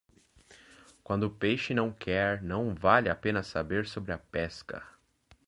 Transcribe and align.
Quando 1.03 1.25
o 1.27 1.29
peixe 1.29 1.75
não 1.75 1.91
quer, 1.93 2.41
não 2.41 2.73
vale 2.73 3.07
a 3.07 3.13
pena 3.15 3.43
saber 3.43 3.85
sobre 3.85 4.11
a 4.11 4.17
pesca. 4.17 4.81